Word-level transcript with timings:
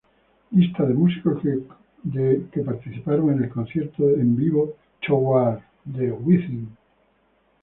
Lista 0.51 0.83
de 0.83 0.95
músicos 0.95 1.43
que 1.43 2.61
participaron 2.65 3.33
en 3.33 3.43
el 3.43 3.51
concierto 3.51 4.09
en 4.09 4.35
vivo 4.35 4.75
"Toward 4.99 5.59
the 5.95 6.11
Within". 6.11 6.75